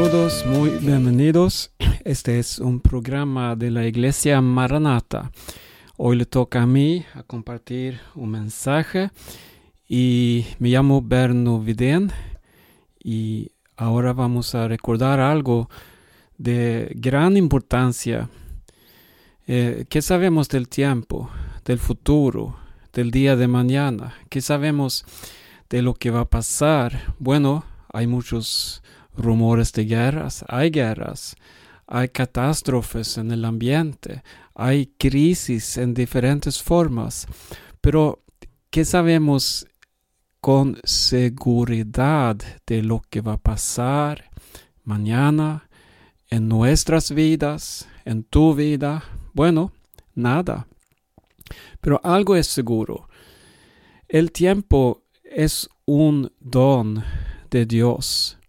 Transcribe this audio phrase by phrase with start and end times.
[0.00, 1.72] Saludos, muy bienvenidos.
[2.06, 5.30] Este es un programa de la Iglesia Maranata.
[5.98, 9.10] Hoy le toca a mí a compartir un mensaje
[9.86, 12.12] y me llamo Berno Vidén
[12.98, 15.68] y ahora vamos a recordar algo
[16.38, 18.30] de gran importancia.
[19.46, 21.28] Eh, ¿Qué sabemos del tiempo,
[21.66, 22.56] del futuro,
[22.94, 24.14] del día de mañana?
[24.30, 25.04] ¿Qué sabemos
[25.68, 27.14] de lo que va a pasar?
[27.18, 28.79] Bueno, hay muchos
[29.16, 31.36] rumores de guerras, hay guerras,
[31.86, 34.22] hay catástrofes en el ambiente,
[34.54, 37.26] hay crisis en diferentes formas,
[37.80, 38.22] pero
[38.70, 39.66] ¿qué sabemos
[40.40, 42.36] con seguridad
[42.66, 44.30] de lo que va a pasar
[44.84, 45.68] mañana
[46.28, 49.04] en nuestras vidas, en tu vida?
[49.34, 49.72] Bueno,
[50.14, 50.66] nada.
[51.80, 53.08] Pero algo es seguro.
[54.08, 57.04] El tiempo es un don
[57.50, 58.39] de Dios.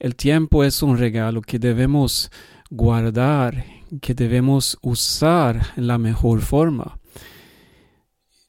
[0.00, 2.30] El tiempo es un regalo que debemos
[2.70, 3.66] guardar,
[4.00, 6.98] que debemos usar en la mejor forma.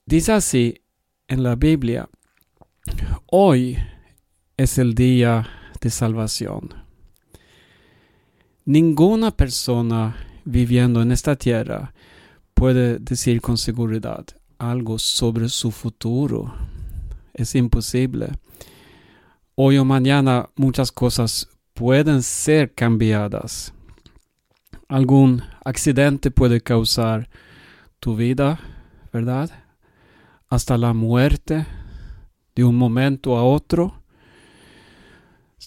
[0.05, 0.81] Dice así
[1.27, 2.09] en la Biblia,
[3.25, 3.77] hoy
[4.55, 5.45] es el día
[5.81, 6.73] de salvación.
[8.63, 11.93] Ninguna persona viviendo en esta tierra
[12.53, 14.25] puede decir con seguridad
[14.57, 16.53] algo sobre su futuro.
[17.33, 18.29] Es imposible.
[19.55, 21.50] Hoy o mañana muchas cosas
[21.81, 23.73] pueden ser cambiadas.
[24.87, 27.27] Algún accidente puede causar
[27.99, 28.59] tu vida,
[29.11, 29.49] ¿verdad?
[30.47, 31.65] Hasta la muerte
[32.53, 34.03] de un momento a otro.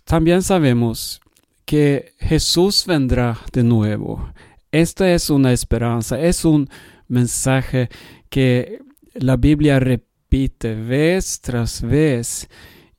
[0.04, 1.20] También sabemos
[1.64, 4.32] que Jesús vendrá de nuevo.
[4.70, 6.70] Esta es una esperanza, es un
[7.08, 7.88] mensaje
[8.28, 8.78] que
[9.14, 12.48] la Biblia repite vez tras vez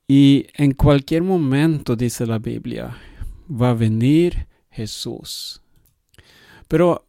[0.08, 2.96] y en cualquier momento, dice la Biblia,
[3.50, 5.62] va a venir Jesús.
[6.68, 7.08] Pero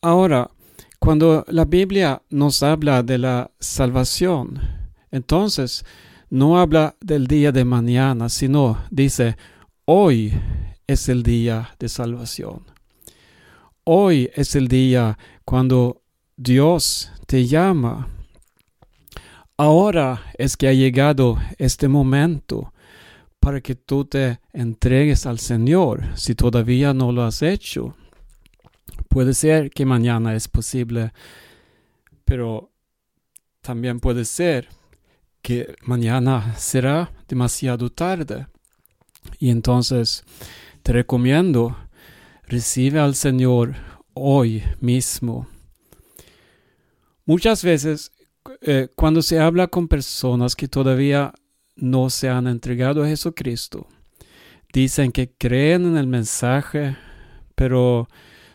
[0.00, 0.50] ahora,
[0.98, 4.60] cuando la Biblia nos habla de la salvación,
[5.10, 5.84] entonces
[6.30, 9.36] no habla del día de mañana, sino dice,
[9.84, 10.32] hoy
[10.86, 12.62] es el día de salvación.
[13.84, 16.02] Hoy es el día cuando
[16.36, 18.08] Dios te llama
[19.56, 22.72] Ahora es que ha llegado este momento
[23.38, 27.96] para que tú te entregues al Señor si todavía no lo has hecho.
[29.08, 31.12] Puede ser que mañana es posible,
[32.24, 32.70] pero
[33.60, 34.68] también puede ser
[35.42, 38.46] que mañana será demasiado tarde.
[39.38, 40.24] Y entonces
[40.82, 41.76] te recomiendo,
[42.44, 43.74] recibe al Señor
[44.14, 45.48] hoy mismo.
[47.24, 48.11] Muchas veces
[48.64, 51.34] eh, cuando se habla con personas que todavía
[51.74, 53.88] no se han entregado a Jesucristo,
[54.72, 56.96] dicen que creen en el mensaje,
[57.56, 58.08] pero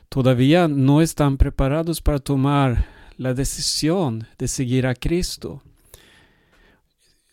[0.07, 2.85] todavía no están preparados para tomar
[3.17, 5.61] la decisión de seguir a Cristo.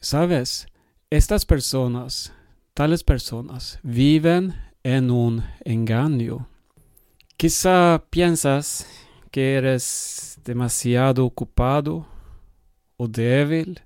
[0.00, 0.66] Sabes,
[1.10, 2.32] estas personas,
[2.74, 4.52] tales personas, viven
[4.82, 6.48] en un engaño.
[7.36, 8.86] Quizá piensas
[9.30, 12.13] que eres demasiado ocupado
[12.96, 13.80] o débil.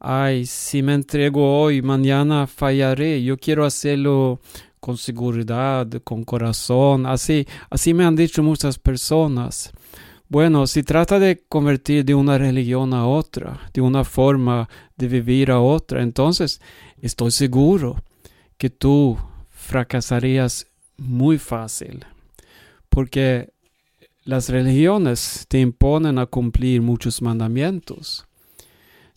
[0.00, 3.22] Ay, si me entrego hoy, mañana fallaré.
[3.22, 4.40] Yo quiero hacerlo
[4.80, 7.06] con seguridad, con corazón.
[7.06, 9.72] Así, así me han dicho muchas personas.
[10.28, 15.50] Bueno, si trata de convertir de una religión a otra, de una forma de vivir
[15.50, 16.60] a otra, entonces
[17.00, 17.96] estoy seguro
[18.58, 19.16] que tú
[19.48, 20.66] fracasarías
[20.98, 22.04] muy fácil.
[22.88, 23.52] Porque
[24.28, 28.26] las religiones te imponen a cumplir muchos mandamientos.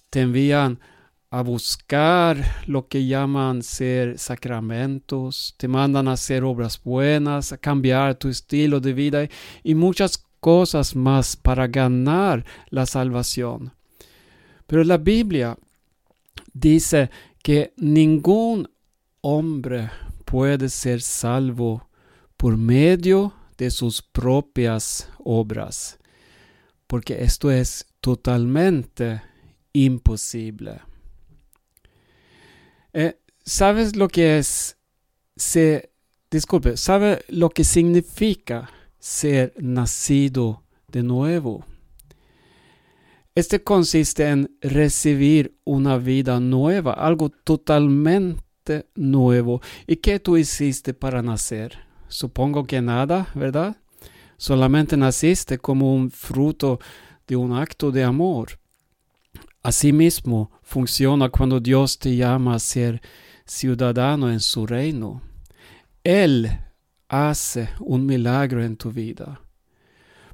[0.09, 0.79] Te envían
[1.29, 8.16] a buscar lo que llaman ser sacramentos, te mandan a hacer obras buenas, a cambiar
[8.16, 9.27] tu estilo de vida
[9.66, 13.73] y muchas cosas más para ganar la salvación.
[14.66, 15.57] Pero la Biblia
[16.53, 17.09] dice
[17.44, 18.69] que ningún
[19.19, 19.89] hombre
[20.24, 21.89] puede ser salvo
[22.38, 26.00] por medio de sus propias obras,
[26.88, 29.22] porque esto es totalmente
[29.72, 30.80] imposible.
[32.92, 34.78] Eh, ¿Sabes lo que es
[35.36, 35.94] ser,
[36.31, 38.68] disculpe, ¿sabe lo que significa
[38.98, 41.63] ser nacido de nuevo?
[43.36, 49.62] Este consiste en recibir una vida nueva, algo totalmente nuevo.
[49.86, 51.90] ¿Y qué tú hiciste para nacer?
[52.12, 53.78] Supongo que nada, ¿verdad?
[54.36, 56.80] Solamente naciste como un fruto
[57.25, 58.60] de un acto de amor.
[59.63, 63.02] Asimismo funciona cuando Dios te llama a ser
[63.46, 65.22] ciudadano en su reino.
[66.04, 66.52] Él
[67.08, 69.40] hace un milagro en tu vida.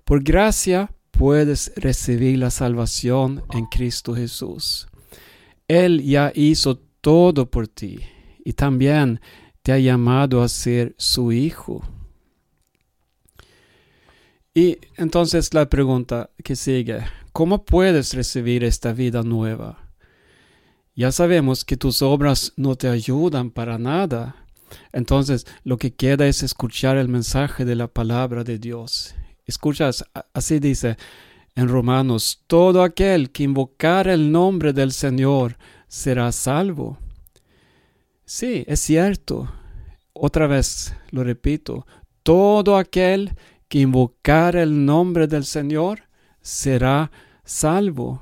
[0.04, 4.88] Por gracia puedes recibir la salvación en Cristo Jesús.
[5.68, 8.00] Él ya hizo todo por ti
[8.44, 9.20] y también
[9.68, 11.84] te ha llamado a ser su hijo.
[14.54, 17.02] Y entonces la pregunta que sigue,
[17.34, 19.92] ¿cómo puedes recibir esta vida nueva?
[20.96, 24.38] Ya sabemos que tus obras no te ayudan para nada.
[24.94, 29.16] Entonces lo que queda es escuchar el mensaje de la palabra de Dios.
[29.46, 30.96] Escuchas, así dice
[31.56, 35.58] en Romanos, todo aquel que invocar el nombre del Señor
[35.90, 37.00] será salvo.
[38.30, 39.50] Sí, es cierto.
[40.12, 41.88] Otra vez lo repito,
[42.24, 43.32] todo aquel
[43.70, 46.02] que invocar el nombre del Señor
[46.42, 47.10] será
[47.46, 48.22] salvo.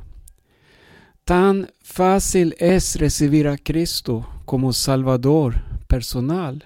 [1.23, 5.55] Tan fácil es recibir a Cristo como Salvador
[5.87, 6.63] personal.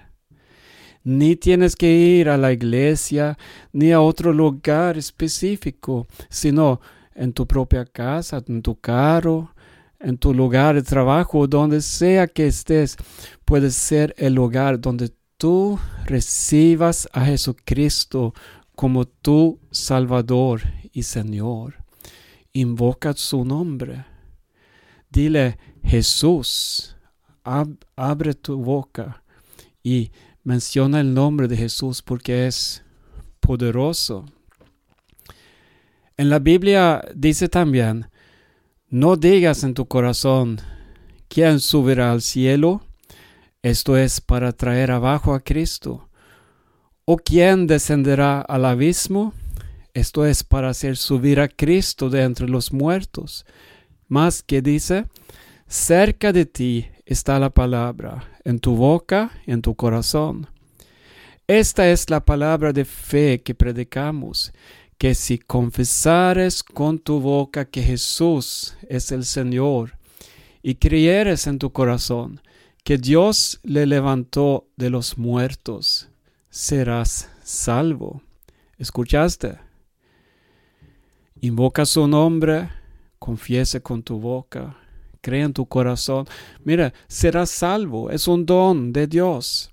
[1.02, 3.38] Ni tienes que ir a la iglesia
[3.72, 6.82] ni a otro lugar específico, sino
[7.14, 9.54] en tu propia casa, en tu carro,
[10.00, 12.96] en tu lugar de trabajo, donde sea que estés,
[13.44, 18.34] puede ser el lugar donde tú recibas a Jesucristo
[18.74, 20.62] como tu Salvador
[20.92, 21.84] y Señor.
[22.52, 24.06] Invoca su nombre.
[25.10, 26.96] Dile, Jesús,
[27.96, 29.22] abre tu boca
[29.82, 30.10] y
[30.44, 32.82] menciona el nombre de Jesús porque es
[33.40, 34.24] poderoso.
[36.16, 38.08] En la Biblia dice también,
[38.90, 40.60] no digas en tu corazón,
[41.28, 42.82] ¿quién subirá al cielo?
[43.62, 46.08] Esto es para traer abajo a Cristo.
[47.04, 49.32] ¿O quién descenderá al abismo?
[49.94, 53.46] Esto es para hacer subir a Cristo de entre los muertos.
[54.08, 55.06] Más que dice,
[55.68, 60.48] cerca de ti está la palabra, en tu boca en tu corazón.
[61.46, 64.52] Esta es la palabra de fe que predicamos,
[65.00, 69.96] que si confesares con tu boca que Jesús es el Señor,
[70.62, 72.42] y creyeres en tu corazón
[72.84, 76.10] que Dios le levantó de los muertos,
[76.50, 78.20] serás salvo.
[78.76, 79.56] ¿Escuchaste?
[81.40, 82.68] Invoca su nombre,
[83.18, 84.76] confiese con tu boca,
[85.22, 86.26] cree en tu corazón.
[86.62, 89.70] Mira, serás salvo, es un don de Dios.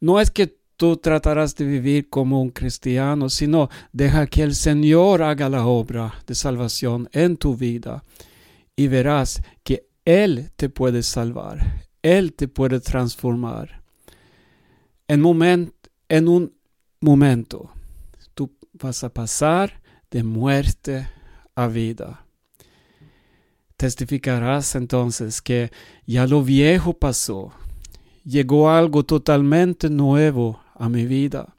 [0.00, 5.22] No es que tú tratarás de vivir como un cristiano, sino deja que el Señor
[5.22, 8.04] haga la obra de salvación en tu vida
[8.76, 13.86] y verás que Él te puede salvar, Él te puede transformar
[15.08, 15.72] en,
[16.08, 16.52] en un
[17.00, 17.70] momento
[18.34, 19.80] tú vas a pasar
[20.10, 21.08] de muerte
[21.54, 22.26] a vida.
[23.76, 25.70] Testificarás entonces que
[26.06, 27.52] ya lo viejo pasó,
[28.24, 31.56] llegó algo totalmente nuevo a mi vida,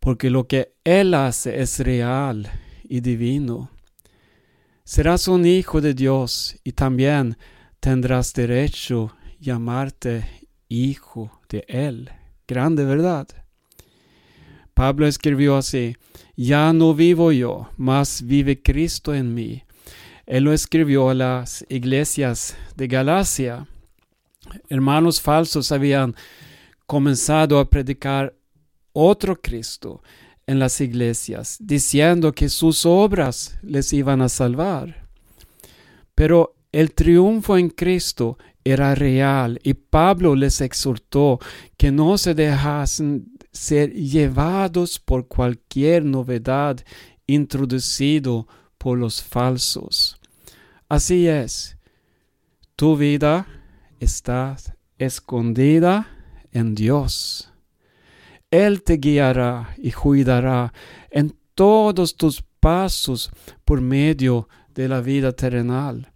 [0.00, 2.50] porque lo que Él hace es real
[2.84, 3.70] y divino.
[4.84, 7.36] Serás un hijo de Dios y también
[7.80, 10.26] tendrás derecho llamarte
[10.68, 12.10] hijo de Él
[12.48, 13.28] grande verdad.
[14.72, 15.96] Pablo escribió así,
[16.34, 19.64] ya no vivo yo, mas vive Cristo en mí.
[20.26, 23.66] Él lo escribió a las iglesias de Galacia.
[24.68, 26.14] Hermanos falsos habían
[26.88, 28.34] comenzado a predicar
[28.94, 30.02] otro Cristo
[30.46, 35.06] en las iglesias, diciendo que sus obras les iban a salvar.
[36.14, 41.38] Pero el triunfo en Cristo era real y Pablo les exhortó
[41.76, 46.82] que no se dejasen ser llevados por cualquier novedad
[47.26, 50.18] introducido por los falsos.
[50.88, 51.76] Así es,
[52.76, 53.46] tu vida
[54.00, 54.56] está
[54.96, 56.14] escondida
[56.74, 57.52] Dios.
[58.50, 60.72] Él te guiará y cuidará
[61.10, 63.30] en todos tus pasos
[63.64, 66.12] por medio de la vida terrenal.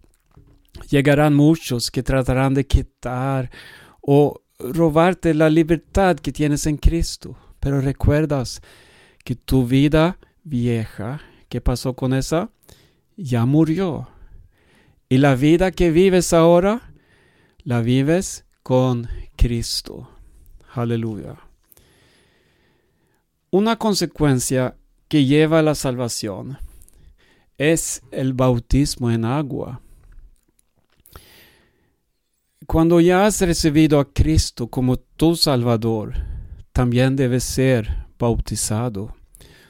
[0.88, 3.50] Llegarán muchos que tratarán de quitar
[4.00, 7.36] o robarte la libertad que tienes en Cristo.
[7.60, 8.60] Pero recuerdas
[9.24, 12.50] que tu vida vieja, ¿qué pasó con esa?
[13.16, 14.08] Ya murió.
[15.08, 16.92] Y la vida que vives ahora,
[17.64, 20.11] la vives con Cristo.
[20.74, 21.36] Aleluya.
[23.50, 24.76] Una consecuencia
[25.08, 26.58] que lleva a la salvación
[27.58, 29.82] es el bautismo en agua.
[32.66, 36.14] Cuando ya has recibido a Cristo como tu Salvador,
[36.72, 39.14] también debes ser bautizado,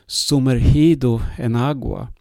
[0.07, 2.13] sumergido en agua.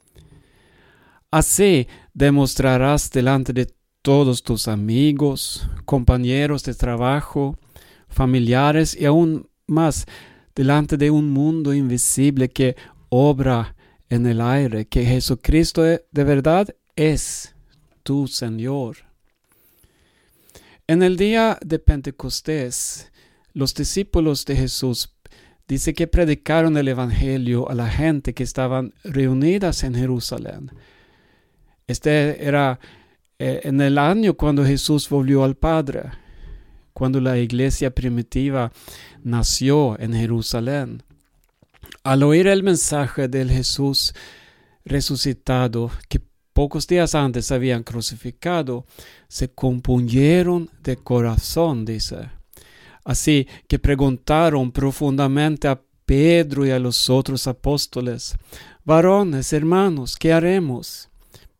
[1.29, 3.71] Así demostrarás delante de
[4.01, 7.59] todos tus amigos, compañeros de trabajo,
[8.11, 10.05] familiares y aún más
[10.53, 12.75] delante de un mundo invisible que
[13.09, 13.75] obra
[14.09, 17.55] en el aire, que Jesucristo de verdad es
[18.03, 18.97] tu Señor.
[20.87, 23.11] En el día de Pentecostés,
[23.53, 25.15] los discípulos de Jesús
[25.67, 30.71] dice que predicaron el Evangelio a la gente que estaban reunidas en Jerusalén.
[31.87, 32.79] Este era
[33.39, 36.11] eh, en el año cuando Jesús volvió al Padre,
[37.01, 38.71] cuando la iglesia primitiva
[39.23, 41.01] nació en Jerusalén.
[42.03, 44.13] Al oír el mensaje del Jesús
[44.85, 46.21] resucitado, que
[46.53, 48.85] pocos días antes habían crucificado,
[49.27, 52.29] se compungieron de corazón, dice.
[53.03, 58.35] Así que preguntaron profundamente a Pedro y a los otros apóstoles,
[58.85, 61.09] varones, hermanos, ¿qué haremos?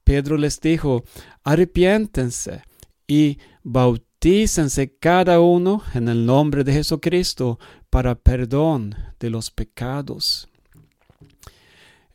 [0.04, 1.04] Pedro les dijo,
[1.44, 2.62] arrepiéntense
[3.08, 4.11] y bautícense
[5.00, 7.58] cada uno en el nombre de Jesucristo
[7.90, 10.48] para perdón de los pecados.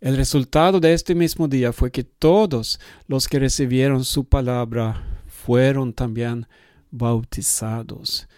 [0.00, 5.92] El resultado de este mismo día fue que todos los que recibieron su palabra fueron
[5.92, 6.46] también
[6.92, 8.28] bautizados.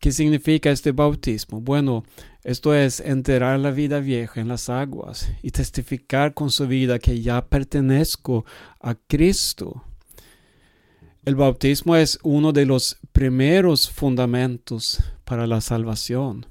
[0.00, 1.60] ¿Qué significa este bautismo?
[1.60, 2.02] Bueno,
[2.42, 7.20] esto es enterrar la vida vieja en las aguas y testificar con su vida que
[7.20, 8.44] ya pertenezco
[8.80, 9.84] a Cristo.
[11.30, 16.44] El bautismo es uno de los primeros fundamentos para la salvación.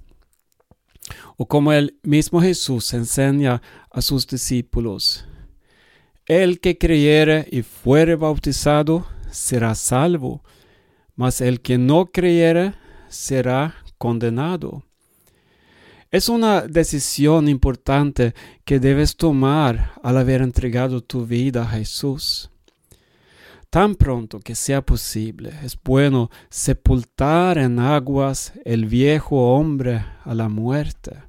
[1.36, 5.26] O como el mismo Jesús enseña a sus discípulos,
[6.28, 10.46] el que creyere y fuere bautizado será salvo,
[11.14, 12.74] mas el que no creyere
[13.10, 14.86] será condenado.
[16.10, 18.34] Es una decisión importante
[18.64, 22.50] que debes tomar al haber entregado tu vida a Jesús.
[23.70, 30.50] Tan pronto que sea posible, es bueno sepultar en aguas el viejo hombre a la
[30.50, 31.24] muerte.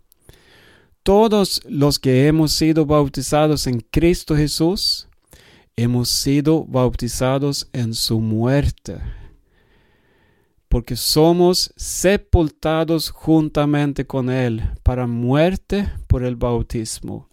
[1.03, 5.09] Todos los que hemos sido bautizados en Cristo Jesús,
[5.77, 8.99] hemos sido bautizados en su muerte
[10.71, 17.29] porque somos sepultados juntamente con Él para muerte por el bautismo,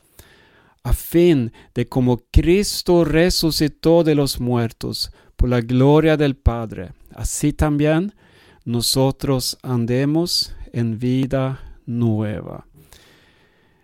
[0.87, 7.51] a fin de como Cristo resucitó de los muertos por la gloria del Padre, así
[7.51, 8.15] también
[8.63, 12.67] nosotros andemos en vida nueva.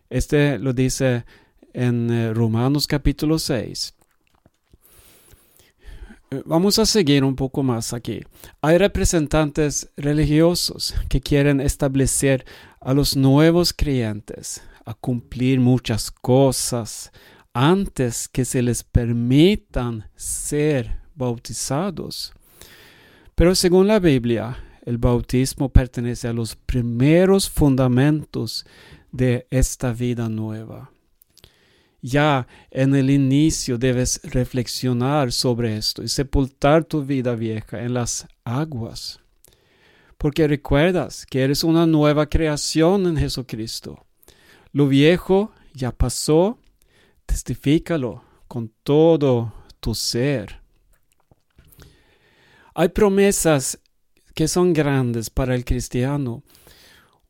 [0.10, 1.26] Este lo dice
[1.74, 3.94] en eh, Romanos capítulo 6.
[6.46, 8.22] Vamos a seguir un poco más aquí.
[8.62, 12.46] Hay representantes religiosos que quieren establecer
[12.80, 17.12] a los nuevos creyentes a cumplir muchas cosas
[17.54, 22.34] antes que se les permitan ser bautizados.
[23.36, 28.66] Pero según la Biblia, el bautismo pertenece a los primeros fundamentos
[29.12, 30.94] de esta vida nueva
[32.04, 38.28] ya en el inicio debes reflexionar sobre esto y sepultar tu vida vieja en las
[38.44, 39.22] aguas.
[40.18, 44.06] Porque recuerdas que eres una nueva creación en Jesucristo.
[44.74, 46.60] Lo viejo ya pasó,
[47.28, 50.62] testifícalo con todo tu ser.
[52.74, 53.80] Hay promesas
[54.34, 56.44] que son grandes para el cristiano,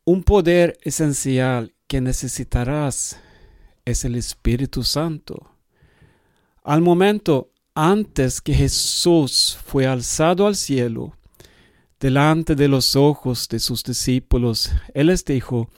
[0.06, 3.20] un poder esencial que necesitarás
[3.84, 5.58] es el Espíritu Santo.
[6.64, 11.18] Al momento antes que Jesús fue alzado al cielo,
[12.00, 15.70] delante de los ojos de sus discípulos, Él les dijo,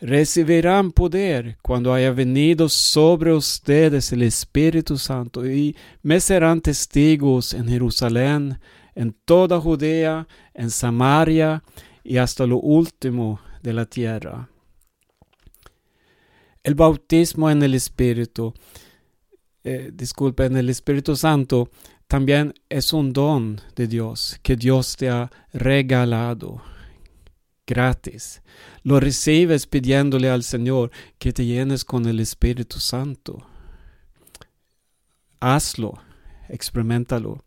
[0.00, 7.68] recibirán poder cuando haya venido sobre ustedes el Espíritu Santo y me serán testigos en
[7.68, 8.58] Jerusalén,
[8.94, 11.62] en toda Judea, en Samaria
[12.04, 14.48] y hasta lo último de la tierra.
[16.62, 18.52] El bautismo en el Espíritu,
[19.64, 21.70] eh, disculpe, en el Espíritu Santo,
[22.06, 26.62] también es un don de Dios que Dios te ha regalado
[27.66, 28.42] gratis.
[28.88, 33.46] Lo recibes pidiéndole al Señor que te llenes con el Espíritu Santo.
[35.40, 35.98] Hazlo,
[36.48, 37.44] experimentalo.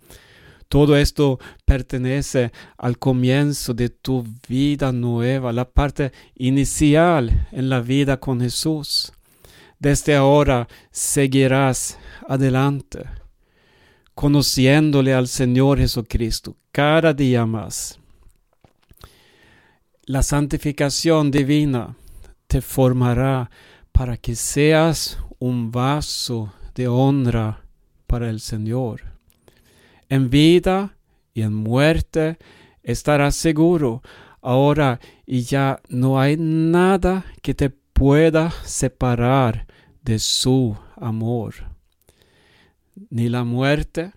[0.67, 8.19] Todo esto pertenece al comienzo de tu vida nueva, la parte inicial en la vida
[8.19, 9.11] con Jesús.
[9.79, 13.03] Desde ahora seguirás adelante,
[14.13, 18.00] conociéndole al Señor Jesucristo cada día más.
[20.11, 21.95] La santificación divina
[22.47, 23.49] te formará
[23.93, 27.63] para que seas un vaso de honra
[28.07, 29.03] para el Señor.
[30.09, 30.97] En vida
[31.33, 32.39] y en muerte
[32.83, 34.03] estarás seguro,
[34.41, 39.65] ahora y ya no hay nada que te pueda separar
[40.01, 41.53] de su amor.
[43.09, 44.11] Ni la muerte,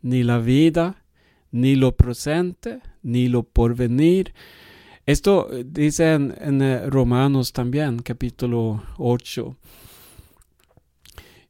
[0.00, 1.02] ni la vida,
[1.50, 4.32] ni lo presente, ni lo porvenir.
[5.10, 9.56] Esto dice en, eh, Romanos también, capítulo 8.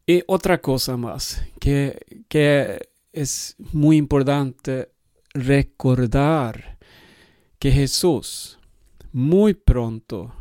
[0.06, 4.88] Y otra cosa más que, que es muy importante
[5.34, 6.78] recordar
[7.58, 8.58] que Jesús
[9.12, 10.32] muy pronto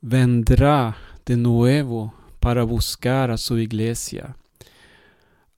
[0.00, 4.36] vendrá de nuevo para buscar a su iglesia,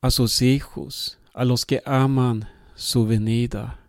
[0.01, 3.80] a sus hijos, a los que aman su venida.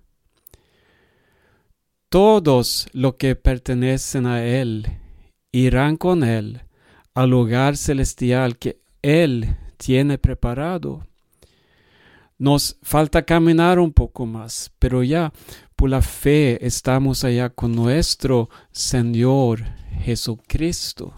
[2.11, 4.85] Todos los que pertenecen a Él
[5.53, 6.61] irán con Él
[7.13, 11.07] al lugar celestial que Él tiene preparado.
[12.37, 15.31] Nos falta caminar un poco más, pero ya
[15.77, 19.63] por la fe estamos allá con nuestro Señor
[20.03, 21.13] Jesucristo.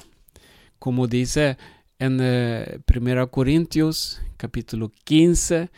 [0.77, 1.57] Como dice
[1.97, 5.71] en 1 eh, Corintios capítulo 15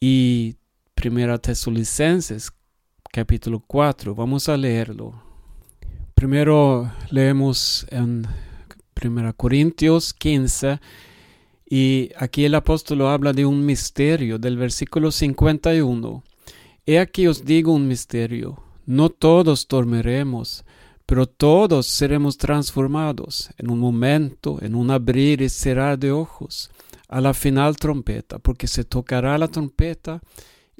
[0.00, 0.56] y
[1.00, 2.50] 1 Tesalonicenses
[3.12, 4.14] capítulo 4.
[4.14, 5.14] Vamos a leerlo.
[6.14, 8.26] Primero leemos en
[9.02, 10.80] 1 Corintios 15
[11.68, 16.22] y aquí el apóstol habla de un misterio del versículo 51.
[16.86, 18.62] He aquí os digo un misterio.
[18.86, 20.64] No todos dormiremos,
[21.04, 26.70] pero todos seremos transformados en un momento, en un abrir y cerrar de ojos,
[27.08, 30.20] a la final trompeta, porque se tocará la trompeta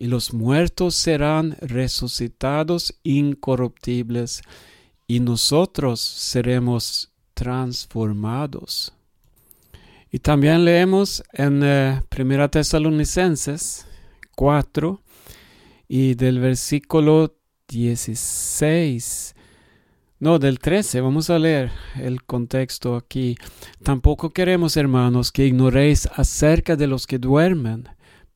[0.00, 4.43] y los muertos serán resucitados incorruptibles
[5.09, 8.93] y nosotros seremos transformados.
[10.12, 13.87] Y también leemos en eh, Primera Tesalonicenses
[14.37, 15.02] 4
[15.88, 17.35] y del versículo
[17.67, 19.35] 16.
[20.21, 23.37] No, del 13, vamos a leer el contexto aquí.
[23.83, 27.88] Tampoco queremos, hermanos, que ignoréis acerca de los que duermen,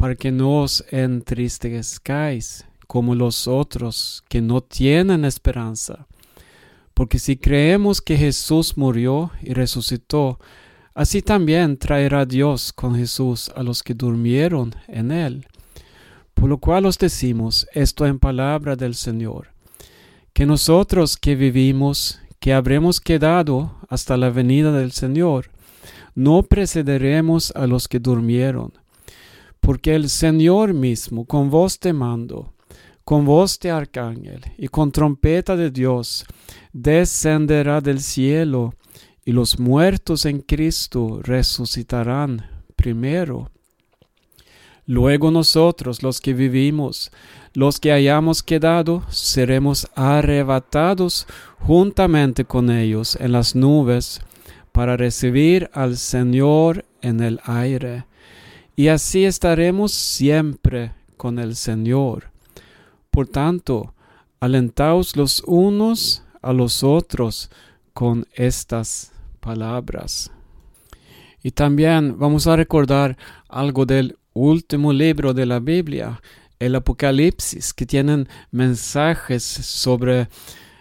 [0.03, 6.09] para que no os entristezcáis como los otros que no tienen esperanza.
[6.93, 10.41] Porque si creemos que Jesús murió y resucitó,
[10.93, 15.47] Así también traerá Dios con Jesús a los que durmieron en él.
[16.35, 19.53] Por lo cual os decimos esto en palabra del Señor,
[20.33, 25.51] que nosotros que vivimos, que habremos quedado hasta la venida del Señor,
[26.17, 28.82] no precederemos a los que durmieron,
[29.63, 32.53] porque el Señor mismo, con voz de mando,
[33.05, 36.27] con voz de arcángel y con trompeta de Dios,
[36.73, 38.75] descenderá del cielo,
[39.25, 42.45] y los muertos en Cristo resucitarán
[42.75, 43.53] primero.
[44.85, 47.13] Luego nosotros, los que vivimos,
[47.55, 51.29] los que hayamos quedado, seremos arrebatados
[51.61, 54.21] juntamente con ellos en las nubes
[54.73, 58.07] para recibir al Señor en el aire.
[58.75, 62.31] Y así estaremos siempre con el Señor.
[63.11, 63.95] Por tanto,
[64.41, 67.51] alentaos los unos a los otros
[67.93, 70.31] con estas palabras.
[71.43, 76.23] Y también vamos a recordar algo del último libro de la Biblia,
[76.59, 80.29] el Apocalipsis, que tienen mensajes sobre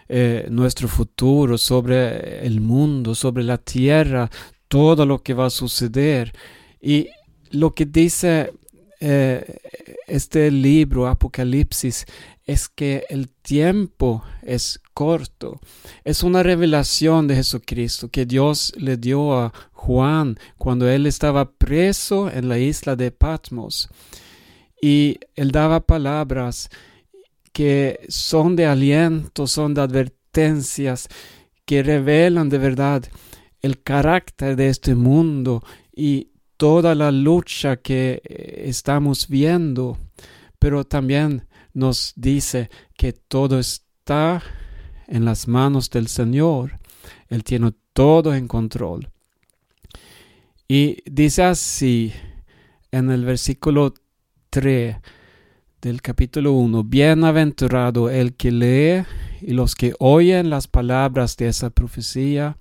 [0.08, 4.30] eh, nuestro futuro, sobre el mundo, sobre la tierra,
[4.68, 6.32] todo lo que va a suceder.
[6.80, 7.08] Y
[7.52, 8.52] lo que dice
[9.00, 9.58] eh,
[10.06, 12.06] este libro, Apocalipsis,
[12.44, 15.60] es que el tiempo es corto.
[16.04, 22.30] Es una revelación de Jesucristo que Dios le dio a Juan cuando él estaba preso
[22.30, 23.88] en la isla de Patmos.
[24.80, 26.68] Y él daba palabras
[27.52, 31.08] que son de aliento, son de advertencias,
[31.64, 33.04] que revelan de verdad
[33.60, 35.62] el carácter de este mundo
[35.94, 36.31] y
[36.62, 39.98] toda la lucha que eh, estamos viendo,
[40.60, 44.40] pero también nos dice que todo está
[45.08, 46.78] en las manos del Señor.
[47.26, 49.10] Él tiene todo en control.
[50.68, 52.12] Y dice así
[52.92, 53.92] en el versículo
[54.50, 54.98] 3
[55.80, 59.04] del capítulo 1, Bienaventurado el que lee
[59.42, 62.56] y los que oyen las palabras de esa profecía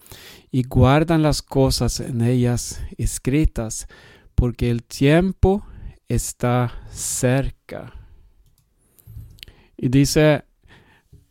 [0.52, 3.88] y guardan las cosas en ellas escritas,
[4.36, 5.66] porque el tiempo
[6.08, 7.94] está cerca.
[9.78, 10.44] Y dice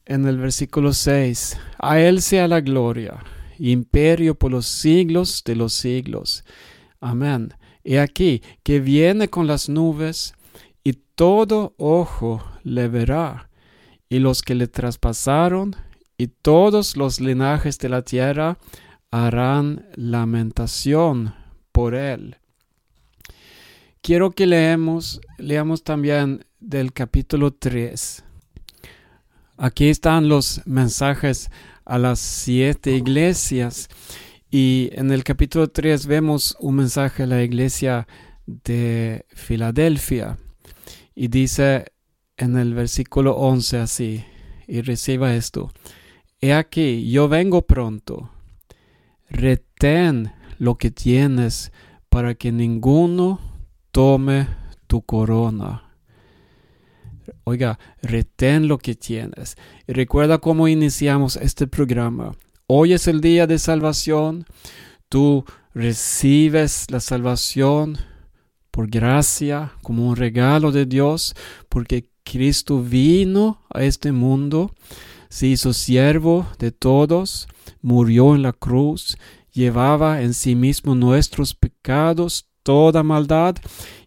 [0.07, 3.23] en el versículo 6, a Él sea la gloria,
[3.59, 6.45] imperio por los siglos de los siglos.
[7.01, 7.55] Amén.
[7.85, 10.35] Y aquí, que viene con las nubes,
[11.21, 13.50] todo ojo le verá,
[14.11, 15.77] y los que le traspasaron,
[16.19, 18.59] y todos los linajes de la tierra
[19.11, 21.35] harán lamentación
[21.73, 22.37] por él.
[24.03, 28.25] Quiero que leemos, leamos también del capítulo 3.
[29.57, 31.51] Aquí están los mensajes
[31.85, 33.89] a las siete iglesias
[34.51, 38.09] y en el capítulo 3 vemos un mensaje a la iglesia
[38.47, 40.39] de Filadelfia
[41.15, 41.93] y dice
[42.41, 44.25] en el versículo 11 así,
[44.67, 45.71] y reciba esto,
[46.41, 48.31] He aquí, yo vengo pronto,
[49.29, 51.71] retén lo que tienes
[52.09, 53.39] para que ninguno
[53.93, 54.49] tome
[54.87, 55.85] tu corona.
[57.45, 59.57] Oiga, retén lo que tienes.
[59.87, 62.33] Y recuerda cómo iniciamos este programa.
[62.67, 64.47] Hoy es el día de salvación.
[65.11, 67.99] Tú recibes la salvación
[68.71, 71.35] por gracia, como un regalo de Dios,
[71.69, 74.73] porque Cristo vino a este mundo,
[75.29, 77.49] se hizo siervo de todos,
[77.83, 79.19] murió en la cruz,
[79.53, 83.57] llevaba en sí mismo nuestros pecados, toda maldad,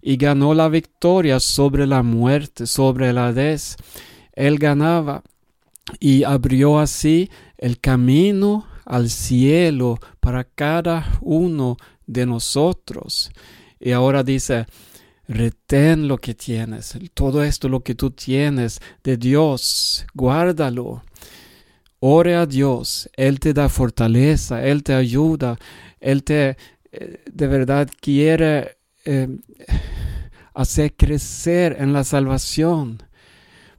[0.01, 3.75] y ganó la victoria sobre la muerte, sobre la des.
[4.31, 5.21] Él ganaba
[5.99, 11.75] y abrió así el camino al cielo para cada uno
[12.07, 13.31] de nosotros.
[13.81, 14.65] Y ahora dice,
[15.27, 21.03] retén lo que tienes, todo esto lo que tú tienes de Dios, guárdalo.
[21.99, 25.57] Ore a Dios, Él te da fortaleza, Él te ayuda,
[26.01, 26.57] Él te
[26.91, 29.27] eh, de verdad quiere eh,
[30.53, 33.01] hacer crecer en la salvación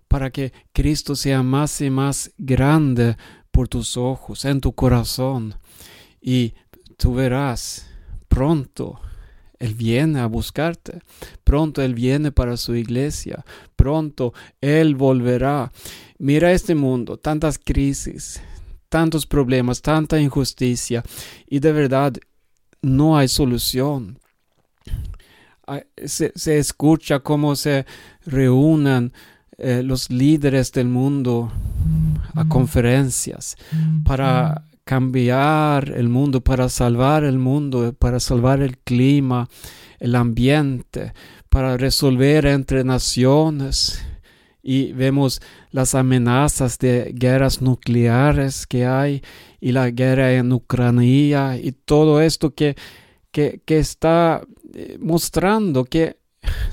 [0.08, 3.16] para que Cristo sea más y más grande
[3.50, 5.54] por tus ojos, en tu corazón.
[6.20, 6.54] Y
[6.96, 7.86] tú verás
[8.28, 9.00] pronto
[9.64, 11.00] él viene a buscarte.
[11.42, 13.46] Pronto Él viene para su iglesia.
[13.76, 15.72] Pronto Él volverá.
[16.18, 18.42] Mira este mundo, tantas crisis,
[18.90, 21.02] tantos problemas, tanta injusticia.
[21.46, 22.12] Y de verdad
[22.82, 24.18] no hay solución.
[26.04, 27.86] Se, escucha cómo se
[28.26, 29.14] reúnan
[29.56, 31.50] eh, los líderes del mundo
[32.34, 33.56] a conferencias
[34.04, 39.48] para cambiar el mundo, para salvar el mundo, para salvar el clima,
[39.98, 41.12] el ambiente,
[41.48, 44.04] para resolver entre naciones.
[44.62, 49.22] Y vemos las amenazas de guerras nucleares que hay
[49.60, 52.76] y la guerra en Ucrania y todo esto que,
[53.30, 54.42] que, que está
[54.72, 56.18] eh, mostrando que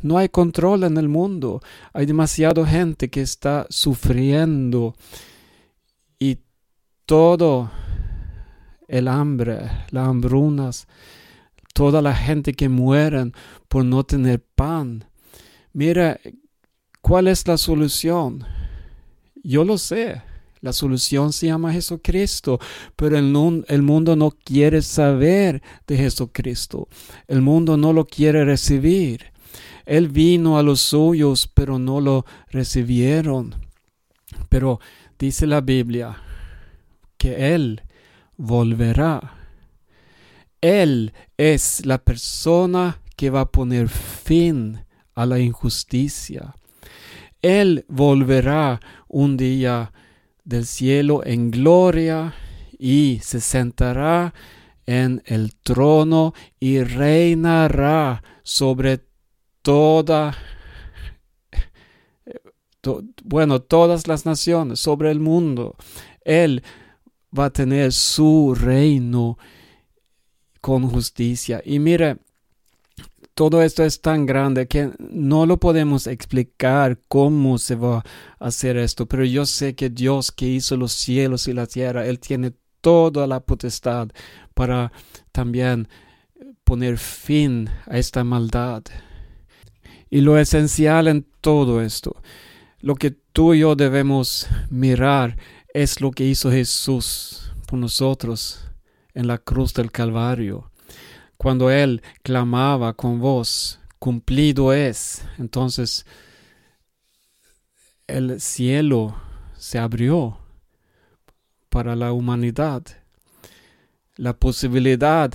[0.01, 1.61] no hay control en el mundo.
[1.93, 4.95] Hay demasiada gente que está sufriendo
[6.17, 6.39] y
[7.05, 7.71] todo
[8.91, 10.85] el hambre, las hambrunas,
[11.73, 13.33] toda la gente que mueren
[13.69, 15.05] por no tener pan.
[15.71, 16.19] Mira,
[16.99, 18.43] ¿cuál es la solución?
[19.43, 20.21] Yo lo sé.
[20.59, 22.59] La solución se llama Jesucristo,
[22.95, 26.87] pero el, el, mundo no quiere saber de Jesucristo.
[27.27, 29.31] El mundo no lo quiere recibir.
[29.85, 33.55] Él vino a los suyos, pero no lo recibieron.
[34.49, 34.79] Pero
[35.17, 36.15] dice la Biblia
[37.17, 37.81] que Él
[38.41, 39.37] volverá.
[40.61, 46.55] Él es la persona que va a poner fin a la injusticia.
[47.41, 49.91] Él volverá un día
[50.43, 52.33] del cielo en gloria
[52.77, 54.33] y se sentará
[54.87, 59.01] en el trono y reinará sobre
[59.61, 60.35] toda
[63.23, 65.75] bueno, todas las naciones, sobre el mundo.
[66.25, 66.63] Él
[67.37, 69.37] va a tener su reino
[70.59, 71.61] con justicia.
[71.65, 72.17] Y mire,
[73.33, 78.03] todo esto es tan grande que no lo podemos explicar cómo se va a
[78.47, 82.19] hacer esto, pero yo sé que Dios que hizo los cielos y la tierra, Él
[82.19, 84.09] tiene toda la potestad
[84.53, 84.91] para
[85.31, 85.87] también
[86.63, 88.83] poner fin a esta maldad.
[90.09, 92.21] Y lo esencial en todo esto,
[92.79, 95.37] lo que tú y yo debemos mirar
[95.73, 98.65] es lo que hizo Jesús por nosotros
[99.13, 100.71] en la cruz del Calvario.
[101.37, 106.05] Cuando Él clamaba con voz, cumplido es, entonces
[108.07, 109.15] el cielo
[109.57, 110.37] se abrió
[111.69, 112.83] para la humanidad.
[114.17, 115.31] La posibilidad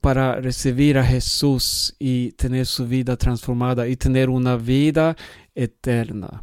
[0.00, 5.16] para recibir a Jesús y tener su vida transformada y tener una vida
[5.54, 6.42] eterna.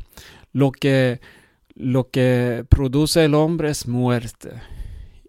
[0.54, 1.20] Lo que
[1.78, 4.52] lo que produce el hombre es muerte.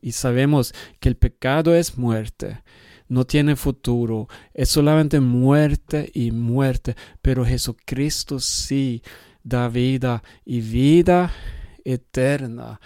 [0.00, 2.62] Y sabemos que el pecado es muerte.
[3.06, 4.28] No tiene futuro.
[4.54, 6.96] Es solamente muerte y muerte.
[7.20, 9.02] Pero Jesucristo sí
[9.42, 11.32] da vida y vida
[11.84, 12.80] eterna.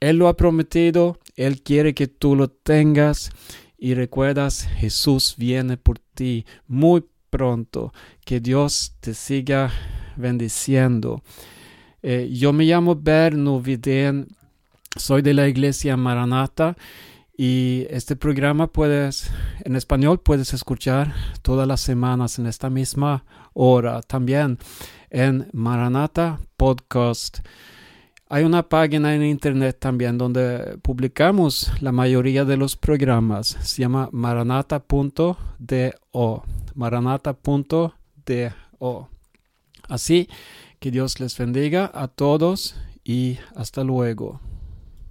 [0.00, 3.30] Él lo ha prometido, Él quiere que tú lo tengas
[3.78, 7.92] y recuerdas, Jesús viene por ti muy pronto.
[8.24, 9.72] Que Dios te siga
[10.16, 11.22] bendiciendo.
[12.02, 14.26] Eh, yo me llamo Berno Vidén,
[14.96, 16.76] soy de la iglesia Maranata
[17.36, 19.30] y este programa puedes,
[19.64, 24.02] en español puedes escuchar todas las semanas en esta misma hora.
[24.02, 24.58] También
[25.10, 27.38] en Maranata Podcast.
[28.28, 33.58] Hay una página en internet también donde publicamos la mayoría de los programas.
[33.60, 35.36] Se llama maranata.do.
[36.74, 37.92] Maranata.do.
[39.88, 40.28] Así
[40.82, 44.40] que Dios les bendiga a todos y hasta luego.